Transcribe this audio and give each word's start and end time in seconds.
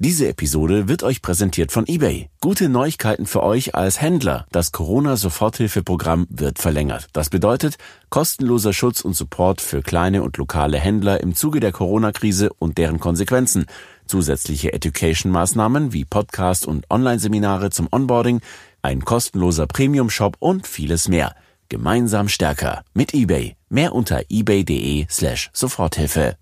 Diese 0.00 0.28
Episode 0.28 0.86
wird 0.86 1.02
euch 1.02 1.22
präsentiert 1.22 1.72
von 1.72 1.84
eBay. 1.88 2.30
Gute 2.40 2.68
Neuigkeiten 2.68 3.26
für 3.26 3.42
euch 3.42 3.74
als 3.74 4.00
Händler. 4.00 4.46
Das 4.52 4.70
Corona-Soforthilfeprogramm 4.70 6.28
wird 6.30 6.60
verlängert. 6.60 7.08
Das 7.12 7.30
bedeutet 7.30 7.78
kostenloser 8.08 8.72
Schutz 8.72 9.00
und 9.00 9.14
Support 9.14 9.60
für 9.60 9.82
kleine 9.82 10.22
und 10.22 10.36
lokale 10.36 10.78
Händler 10.78 11.20
im 11.20 11.34
Zuge 11.34 11.58
der 11.58 11.72
Corona-Krise 11.72 12.50
und 12.60 12.78
deren 12.78 13.00
Konsequenzen. 13.00 13.66
Zusätzliche 14.06 14.72
Education-Maßnahmen 14.72 15.92
wie 15.92 16.04
Podcast 16.04 16.64
und 16.64 16.88
Online-Seminare 16.90 17.70
zum 17.70 17.88
Onboarding, 17.90 18.40
ein 18.82 19.04
kostenloser 19.04 19.66
Premium-Shop 19.66 20.36
und 20.38 20.68
vieles 20.68 21.08
mehr. 21.08 21.34
Gemeinsam 21.70 22.28
stärker 22.28 22.84
mit 22.94 23.14
eBay. 23.14 23.56
Mehr 23.68 23.92
unter 23.96 24.22
ebay.de 24.28 25.06
slash 25.10 25.50
Soforthilfe. 25.52 26.36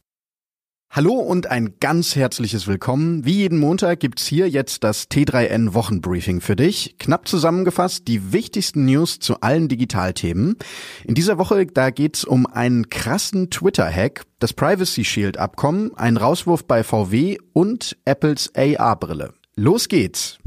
Hallo 0.97 1.13
und 1.13 1.51
ein 1.51 1.75
ganz 1.79 2.17
herzliches 2.17 2.67
Willkommen. 2.67 3.27
Wie 3.27 3.35
jeden 3.35 3.59
Montag 3.59 4.01
gibt's 4.01 4.27
hier 4.27 4.49
jetzt 4.49 4.83
das 4.83 5.11
T3N 5.11 5.75
Wochenbriefing 5.75 6.41
für 6.41 6.57
dich. 6.57 6.97
Knapp 6.99 7.29
zusammengefasst 7.29 8.09
die 8.09 8.33
wichtigsten 8.33 8.87
News 8.87 9.19
zu 9.19 9.43
allen 9.43 9.69
Digitalthemen. 9.69 10.57
In 11.05 11.15
dieser 11.15 11.37
Woche, 11.37 11.67
da 11.67 11.91
geht's 11.91 12.25
um 12.25 12.47
einen 12.47 12.89
krassen 12.89 13.51
Twitter-Hack, 13.51 14.23
das 14.39 14.55
Privacy 14.55 15.05
Shield 15.05 15.37
Abkommen, 15.37 15.95
einen 15.97 16.17
Rauswurf 16.17 16.65
bei 16.65 16.83
VW 16.83 17.37
und 17.53 17.99
Apples 18.07 18.51
AR-Brille. 18.57 19.35
Los 19.55 19.89
geht's! 19.89 20.39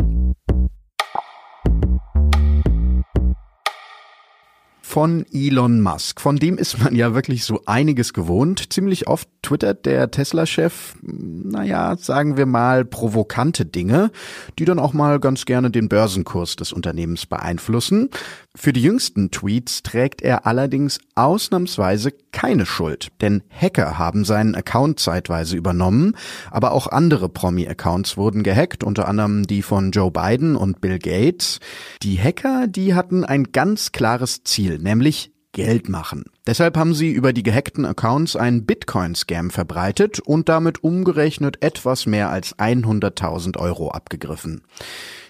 Von 4.89 5.23
Elon 5.31 5.81
Musk. 5.81 6.20
Von 6.20 6.38
dem 6.38 6.57
ist 6.57 6.81
man 6.84 6.95
ja 6.95 7.13
wirklich 7.13 7.45
so 7.45 7.61
einiges 7.67 8.11
gewohnt. 8.11 8.73
Ziemlich 8.73 9.07
oft 9.07 9.30
twittert 9.43 9.85
der 9.85 10.09
Tesla-Chef, 10.09 10.95
naja, 11.03 11.95
sagen 11.95 12.38
wir 12.38 12.47
mal, 12.47 12.85
provokante 12.85 13.67
Dinge, 13.67 14.09
die 14.57 14.66
dann 14.66 14.80
auch 14.80 14.94
mal 14.94 15.20
ganz 15.20 15.45
gerne 15.45 15.70
den 15.70 15.89
Börsenkurs 15.89 16.55
des 16.55 16.73
Unternehmens 16.73 17.27
beeinflussen. 17.27 18.09
Für 18.55 18.73
die 18.73 18.81
jüngsten 18.81 19.30
Tweets 19.30 19.83
trägt 19.83 20.23
er 20.23 20.47
allerdings 20.47 20.99
ausnahmsweise 21.14 22.11
keine 22.31 22.66
Schuld, 22.66 23.09
denn 23.21 23.44
Hacker 23.49 23.99
haben 23.99 24.25
seinen 24.25 24.55
Account 24.55 24.99
zeitweise 24.99 25.55
übernommen, 25.55 26.16
aber 26.49 26.71
auch 26.71 26.88
andere 26.88 27.30
Promi-Accounts 27.30 28.17
wurden 28.17 28.42
gehackt, 28.44 28.83
unter 28.83 29.08
anderem 29.08 29.45
die 29.45 29.61
von 29.61 29.92
Joe 29.92 30.11
Biden 30.11 30.55
und 30.55 30.81
Bill 30.81 30.97
Gates. 30.97 31.59
Die 32.02 32.19
Hacker, 32.19 32.67
die 32.67 32.95
hatten 32.95 33.23
ein 33.23 33.52
ganz 33.52 33.92
klares 33.92 34.44
Ziel, 34.44 34.78
nämlich 34.81 35.31
Geld 35.52 35.89
machen. 35.89 36.25
Deshalb 36.50 36.78
haben 36.78 36.95
sie 36.95 37.11
über 37.11 37.31
die 37.31 37.44
gehackten 37.44 37.86
Accounts 37.86 38.36
einen 38.36 38.66
Bitcoin-Scam 38.66 39.52
verbreitet 39.52 40.19
und 40.19 40.50
damit 40.50 40.83
umgerechnet 40.83 41.61
etwas 41.61 42.08
mehr 42.08 42.31
als 42.31 42.58
100.000 42.58 43.55
Euro 43.58 43.92
abgegriffen. 43.92 44.64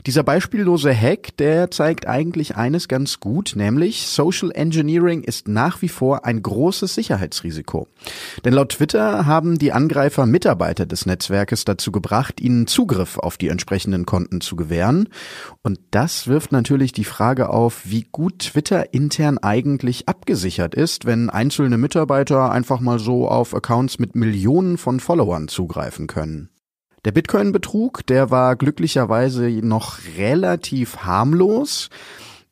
Dieser 0.06 0.24
beispiellose 0.24 0.96
Hack, 0.96 1.36
der 1.38 1.72
zeigt 1.72 2.08
eigentlich 2.08 2.56
eines 2.56 2.88
ganz 2.88 3.20
gut, 3.20 3.54
nämlich 3.58 4.08
Social 4.08 4.50
Engineering 4.52 5.24
ist 5.24 5.50
nach 5.50 5.82
wie 5.82 5.90
vor 5.90 6.26
ein 6.26 6.42
großes 6.42 6.96
Sicherheitsrisiko. 6.96 7.88
Denn 8.46 8.54
laut 8.54 8.70
Twitter 8.70 9.26
haben 9.26 9.60
die 9.60 9.74
Angreifer 9.74 10.26
Mitarbeiter 10.26 10.86
des 10.86 11.06
Netzwerkes 11.06 11.66
dazu 11.66 11.92
gebracht, 11.92 12.40
ihnen 12.40 12.66
Zugriff 12.66 13.18
auf 13.18 13.36
die 13.36 13.50
entsprechenden 13.50 14.06
Konten 14.06 14.40
zu 14.40 14.56
gewähren. 14.56 15.10
Und 15.64 15.80
das 15.92 16.28
wirft 16.28 16.54
natürlich 16.54 16.94
die 16.94 17.04
Frage 17.04 17.50
auf, 17.50 17.82
wie 17.84 18.08
gut 18.10 18.40
Twitter 18.40 18.94
intern 18.94 19.38
eigentlich 19.38 20.08
abgesichert 20.08 20.76
ist, 20.76 21.04
wenn 21.10 21.32
einzelne 21.32 21.80
Mitarbeiter 21.80 22.52
einfach 22.52 22.82
mal 22.82 23.00
so 23.00 23.28
auf 23.28 23.56
Accounts 23.56 23.98
mit 23.98 24.16
Millionen 24.16 24.78
von 24.78 25.00
Followern 25.00 25.48
zugreifen 25.48 26.06
können. 26.06 26.50
Der 27.04 27.12
Bitcoin-Betrug, 27.12 28.06
der 28.06 28.30
war 28.30 28.56
glücklicherweise 28.56 29.50
noch 29.64 29.98
relativ 30.20 30.98
harmlos. 30.98 31.90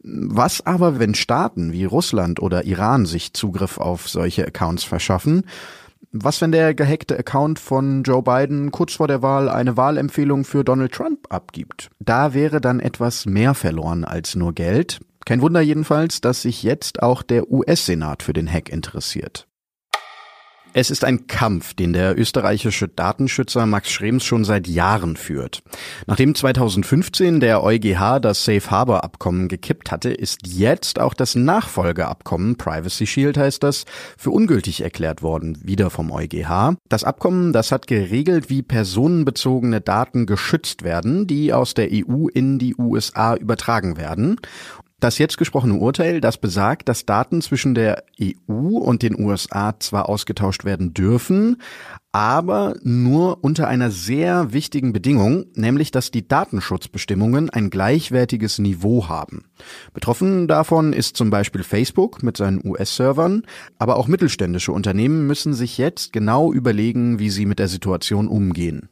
Was 0.01 0.65
aber, 0.65 0.97
wenn 0.97 1.13
Staaten 1.13 1.71
wie 1.71 1.85
Russland 1.85 2.41
oder 2.41 2.65
Iran 2.65 3.05
sich 3.05 3.33
Zugriff 3.33 3.77
auf 3.77 4.09
solche 4.09 4.47
Accounts 4.47 4.83
verschaffen? 4.83 5.43
Was, 6.11 6.41
wenn 6.41 6.51
der 6.51 6.73
gehackte 6.73 7.15
Account 7.19 7.59
von 7.59 8.01
Joe 8.01 8.23
Biden 8.23 8.71
kurz 8.71 8.93
vor 8.93 9.07
der 9.07 9.21
Wahl 9.21 9.49
eine 9.49 9.77
Wahlempfehlung 9.77 10.45
für 10.45 10.63
Donald 10.63 10.93
Trump 10.93 11.27
abgibt? 11.29 11.91
Da 11.99 12.33
wäre 12.33 12.59
dann 12.59 12.79
etwas 12.79 13.27
mehr 13.27 13.53
verloren 13.53 14.03
als 14.03 14.33
nur 14.33 14.53
Geld. 14.53 14.99
Kein 15.27 15.41
Wunder 15.41 15.59
jedenfalls, 15.59 16.21
dass 16.21 16.43
sich 16.43 16.63
jetzt 16.63 17.03
auch 17.03 17.21
der 17.21 17.51
US-Senat 17.51 18.23
für 18.23 18.31
den 18.31 18.49
Hack 18.49 18.69
interessiert. 18.69 19.45
Es 20.71 20.89
ist 20.89 21.03
ein 21.03 21.27
Kampf, 21.27 21.73
den 21.73 21.91
der 21.91 22.17
österreichische 22.17 22.87
Datenschützer 22.87 23.65
Max 23.65 23.91
Schrems 23.91 24.23
schon 24.23 24.45
seit 24.45 24.67
Jahren 24.67 25.17
führt. 25.17 25.63
Nachdem 26.05 26.33
2015 26.33 27.41
der 27.41 27.61
EuGH 27.61 28.19
das 28.21 28.45
Safe 28.45 28.71
Harbor 28.71 29.03
Abkommen 29.03 29.49
gekippt 29.49 29.91
hatte, 29.91 30.11
ist 30.11 30.47
jetzt 30.47 30.97
auch 30.97 31.13
das 31.13 31.35
Nachfolgeabkommen 31.35 32.55
Privacy 32.55 33.05
Shield 33.05 33.37
heißt 33.37 33.63
das 33.63 33.83
für 34.17 34.29
ungültig 34.29 34.79
erklärt 34.79 35.23
worden, 35.23 35.57
wieder 35.61 35.89
vom 35.89 36.09
EuGH. 36.09 36.77
Das 36.87 37.03
Abkommen, 37.03 37.51
das 37.51 37.73
hat 37.73 37.87
geregelt, 37.87 38.49
wie 38.49 38.61
personenbezogene 38.61 39.81
Daten 39.81 40.25
geschützt 40.25 40.83
werden, 40.83 41.27
die 41.27 41.51
aus 41.51 41.73
der 41.73 41.89
EU 41.91 42.27
in 42.27 42.59
die 42.59 42.75
USA 42.77 43.35
übertragen 43.35 43.97
werden. 43.97 44.39
Das 44.99 45.19
jetzt 45.19 45.37
gesprochene 45.37 45.75
Urteil, 45.75 46.21
das 46.21 46.39
besagt, 46.39 46.89
dass 46.89 47.05
Daten 47.05 47.43
zwischen 47.43 47.75
der 47.75 48.03
EU 48.19 48.77
und 48.79 49.03
den 49.03 49.19
USA 49.19 49.79
zwar 49.79 50.09
ausgetauscht 50.09 50.65
werden 50.65 50.95
dürfen, 50.95 51.61
aber 52.11 52.73
nur 52.81 53.43
unter 53.43 53.67
einer 53.67 53.91
sehr 53.91 54.53
wichtigen 54.53 54.93
Bedingung, 54.93 55.45
nämlich 55.53 55.91
dass 55.91 56.09
die 56.09 56.27
Datenschutzbestimmungen 56.27 57.51
ein 57.51 57.69
gleichwertiges 57.69 58.57
Niveau 58.57 59.07
haben. 59.07 59.43
Betroffen 59.93 60.47
davon 60.47 60.93
ist 60.93 61.15
zum 61.15 61.29
Beispiel 61.29 61.61
Facebook 61.61 62.23
mit 62.23 62.35
seinen 62.35 62.65
US-Servern, 62.67 63.43
aber 63.77 63.97
auch 63.97 64.07
mittelständische 64.07 64.71
Unternehmen 64.71 65.27
müssen 65.27 65.53
sich 65.53 65.77
jetzt 65.77 66.11
genau 66.11 66.51
überlegen, 66.51 67.19
wie 67.19 67.29
sie 67.29 67.45
mit 67.45 67.59
der 67.59 67.67
Situation 67.67 68.27
umgehen. 68.27 68.89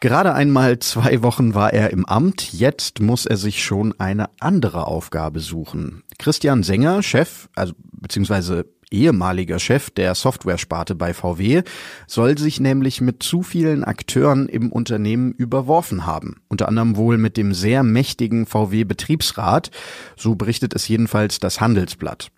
Gerade 0.00 0.34
einmal 0.34 0.78
zwei 0.80 1.22
Wochen 1.22 1.54
war 1.54 1.72
er 1.72 1.90
im 1.90 2.04
Amt, 2.04 2.52
jetzt 2.52 3.00
muss 3.00 3.24
er 3.24 3.38
sich 3.38 3.64
schon 3.64 3.98
eine 3.98 4.28
andere 4.40 4.86
Aufgabe 4.86 5.40
suchen. 5.40 6.02
Christian 6.18 6.62
Sänger, 6.62 7.02
Chef, 7.02 7.48
also 7.54 7.72
beziehungsweise 7.78 8.66
ehemaliger 8.90 9.58
Chef 9.58 9.90
der 9.90 10.14
Software-Sparte 10.14 10.94
bei 10.94 11.14
VW, 11.14 11.62
soll 12.06 12.36
sich 12.36 12.60
nämlich 12.60 13.00
mit 13.00 13.22
zu 13.22 13.42
vielen 13.42 13.84
Akteuren 13.84 14.50
im 14.50 14.70
Unternehmen 14.70 15.32
überworfen 15.32 16.04
haben. 16.04 16.42
Unter 16.48 16.68
anderem 16.68 16.96
wohl 16.96 17.16
mit 17.16 17.38
dem 17.38 17.54
sehr 17.54 17.82
mächtigen 17.82 18.44
VW-Betriebsrat, 18.44 19.70
so 20.14 20.34
berichtet 20.34 20.74
es 20.74 20.86
jedenfalls 20.88 21.40
das 21.40 21.62
Handelsblatt. 21.62 22.30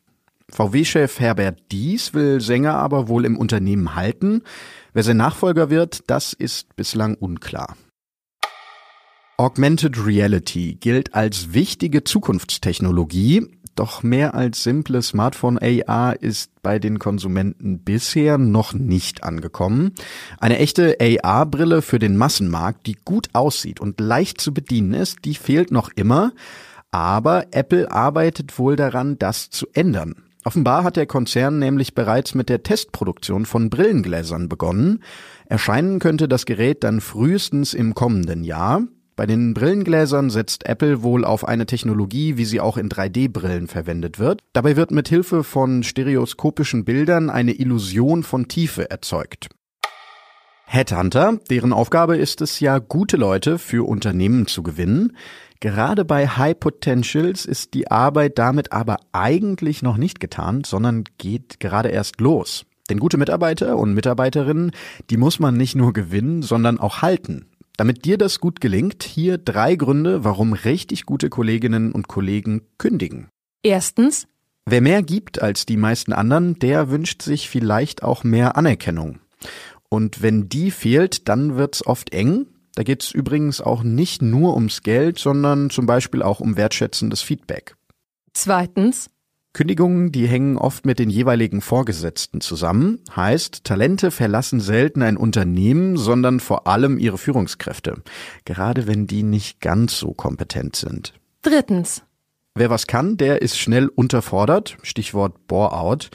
VW-Chef 0.50 1.20
Herbert 1.20 1.58
Dies 1.70 2.14
will 2.14 2.40
Sänger 2.40 2.74
aber 2.74 3.08
wohl 3.08 3.24
im 3.24 3.36
Unternehmen 3.36 3.94
halten. 3.94 4.42
Wer 4.92 5.02
sein 5.02 5.18
Nachfolger 5.18 5.70
wird, 5.70 6.08
das 6.08 6.32
ist 6.32 6.74
bislang 6.76 7.14
unklar. 7.14 7.76
Augmented 9.36 10.04
Reality 10.04 10.74
gilt 10.74 11.14
als 11.14 11.52
wichtige 11.52 12.02
Zukunftstechnologie, 12.02 13.46
doch 13.76 14.02
mehr 14.02 14.34
als 14.34 14.64
simple 14.64 15.00
Smartphone 15.02 15.58
AR 15.58 16.20
ist 16.20 16.50
bei 16.62 16.80
den 16.80 16.98
Konsumenten 16.98 17.84
bisher 17.84 18.36
noch 18.36 18.72
nicht 18.72 19.22
angekommen. 19.22 19.92
Eine 20.40 20.58
echte 20.58 20.96
AR-Brille 21.00 21.82
für 21.82 22.00
den 22.00 22.16
Massenmarkt, 22.16 22.86
die 22.88 22.96
gut 23.04 23.28
aussieht 23.34 23.78
und 23.78 24.00
leicht 24.00 24.40
zu 24.40 24.52
bedienen 24.52 24.94
ist, 24.94 25.18
die 25.24 25.34
fehlt 25.34 25.70
noch 25.70 25.90
immer. 25.94 26.32
Aber 26.90 27.46
Apple 27.52 27.92
arbeitet 27.92 28.58
wohl 28.58 28.74
daran, 28.74 29.18
das 29.18 29.50
zu 29.50 29.68
ändern. 29.74 30.27
Offenbar 30.44 30.84
hat 30.84 30.96
der 30.96 31.06
Konzern 31.06 31.58
nämlich 31.58 31.94
bereits 31.94 32.34
mit 32.34 32.48
der 32.48 32.62
Testproduktion 32.62 33.44
von 33.44 33.70
Brillengläsern 33.70 34.48
begonnen. 34.48 35.02
Erscheinen 35.46 35.98
könnte 35.98 36.28
das 36.28 36.46
Gerät 36.46 36.84
dann 36.84 37.00
frühestens 37.00 37.74
im 37.74 37.94
kommenden 37.94 38.44
Jahr. 38.44 38.82
Bei 39.16 39.26
den 39.26 39.52
Brillengläsern 39.52 40.30
setzt 40.30 40.64
Apple 40.66 41.02
wohl 41.02 41.24
auf 41.24 41.46
eine 41.46 41.66
Technologie, 41.66 42.36
wie 42.36 42.44
sie 42.44 42.60
auch 42.60 42.76
in 42.76 42.88
3D-Brillen 42.88 43.66
verwendet 43.66 44.20
wird. 44.20 44.42
Dabei 44.52 44.76
wird 44.76 44.92
mit 44.92 45.08
Hilfe 45.08 45.42
von 45.42 45.82
stereoskopischen 45.82 46.84
Bildern 46.84 47.28
eine 47.28 47.52
Illusion 47.52 48.22
von 48.22 48.46
Tiefe 48.46 48.88
erzeugt. 48.90 49.48
Headhunter, 50.66 51.40
deren 51.50 51.72
Aufgabe 51.72 52.16
ist 52.18 52.42
es 52.42 52.60
ja, 52.60 52.78
gute 52.78 53.16
Leute 53.16 53.58
für 53.58 53.88
Unternehmen 53.88 54.46
zu 54.46 54.62
gewinnen. 54.62 55.16
Gerade 55.60 56.04
bei 56.04 56.28
High 56.28 56.58
Potentials 56.58 57.44
ist 57.44 57.74
die 57.74 57.90
Arbeit 57.90 58.38
damit 58.38 58.72
aber 58.72 58.98
eigentlich 59.12 59.82
noch 59.82 59.96
nicht 59.96 60.20
getan, 60.20 60.62
sondern 60.64 61.04
geht 61.18 61.58
gerade 61.58 61.88
erst 61.88 62.20
los. 62.20 62.64
Denn 62.88 63.00
gute 63.00 63.18
Mitarbeiter 63.18 63.76
und 63.76 63.92
Mitarbeiterinnen, 63.92 64.70
die 65.10 65.16
muss 65.16 65.40
man 65.40 65.56
nicht 65.56 65.74
nur 65.74 65.92
gewinnen, 65.92 66.42
sondern 66.42 66.78
auch 66.78 67.02
halten. 67.02 67.46
Damit 67.76 68.04
dir 68.04 68.18
das 68.18 68.40
gut 68.40 68.60
gelingt, 68.60 69.02
hier 69.02 69.38
drei 69.38 69.76
Gründe, 69.76 70.24
warum 70.24 70.52
richtig 70.52 71.06
gute 71.06 71.28
Kolleginnen 71.28 71.92
und 71.92 72.08
Kollegen 72.08 72.62
kündigen. 72.78 73.28
Erstens. 73.62 74.26
Wer 74.64 74.80
mehr 74.80 75.02
gibt 75.02 75.40
als 75.42 75.66
die 75.66 75.76
meisten 75.76 76.12
anderen, 76.12 76.58
der 76.58 76.90
wünscht 76.90 77.22
sich 77.22 77.48
vielleicht 77.48 78.02
auch 78.02 78.24
mehr 78.24 78.56
Anerkennung. 78.56 79.18
Und 79.88 80.22
wenn 80.22 80.48
die 80.48 80.70
fehlt, 80.70 81.28
dann 81.28 81.56
wird's 81.56 81.86
oft 81.86 82.12
eng. 82.12 82.46
Da 82.78 82.84
geht's 82.84 83.10
übrigens 83.10 83.60
auch 83.60 83.82
nicht 83.82 84.22
nur 84.22 84.54
ums 84.54 84.84
Geld, 84.84 85.18
sondern 85.18 85.68
zum 85.68 85.86
Beispiel 85.86 86.22
auch 86.22 86.38
um 86.38 86.56
wertschätzendes 86.56 87.22
Feedback. 87.22 87.74
Zweitens. 88.34 89.10
Kündigungen, 89.52 90.12
die 90.12 90.28
hängen 90.28 90.56
oft 90.56 90.86
mit 90.86 91.00
den 91.00 91.10
jeweiligen 91.10 91.60
Vorgesetzten 91.60 92.40
zusammen. 92.40 93.00
Heißt, 93.16 93.64
Talente 93.64 94.12
verlassen 94.12 94.60
selten 94.60 95.02
ein 95.02 95.16
Unternehmen, 95.16 95.96
sondern 95.96 96.38
vor 96.38 96.68
allem 96.68 97.00
ihre 97.00 97.18
Führungskräfte. 97.18 98.00
Gerade 98.44 98.86
wenn 98.86 99.08
die 99.08 99.24
nicht 99.24 99.60
ganz 99.60 99.98
so 99.98 100.14
kompetent 100.14 100.76
sind. 100.76 101.14
Drittens. 101.42 102.04
Wer 102.54 102.70
was 102.70 102.86
kann, 102.86 103.16
der 103.16 103.42
ist 103.42 103.58
schnell 103.58 103.88
unterfordert. 103.88 104.76
Stichwort 104.84 105.48
Bore-out. 105.48 106.10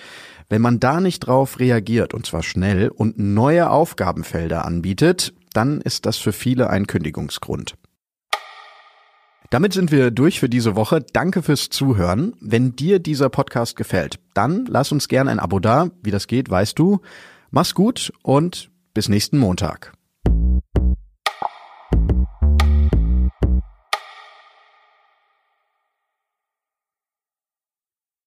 Wenn 0.47 0.61
man 0.61 0.79
da 0.79 1.01
nicht 1.01 1.19
drauf 1.19 1.59
reagiert, 1.59 2.13
und 2.13 2.25
zwar 2.25 2.43
schnell, 2.43 2.87
und 2.87 3.17
neue 3.17 3.69
Aufgabenfelder 3.69 4.63
anbietet, 4.63 5.33
dann 5.53 5.81
ist 5.81 6.05
das 6.05 6.17
für 6.17 6.33
viele 6.33 6.69
ein 6.69 6.87
Kündigungsgrund. 6.87 7.75
Damit 9.49 9.73
sind 9.73 9.91
wir 9.91 10.09
durch 10.09 10.39
für 10.39 10.49
diese 10.49 10.75
Woche. 10.75 11.05
Danke 11.13 11.43
fürs 11.43 11.69
Zuhören. 11.69 12.33
Wenn 12.39 12.75
dir 12.75 12.99
dieser 12.99 13.29
Podcast 13.29 13.75
gefällt, 13.75 14.19
dann 14.33 14.65
lass 14.65 14.91
uns 14.91 15.07
gerne 15.07 15.29
ein 15.29 15.39
Abo 15.39 15.59
da. 15.59 15.91
Wie 16.01 16.11
das 16.11 16.25
geht, 16.27 16.49
weißt 16.49 16.77
du. 16.79 17.01
Mach's 17.51 17.75
gut 17.75 18.11
und 18.23 18.71
bis 18.95 19.09
nächsten 19.09 19.37
Montag. 19.37 19.93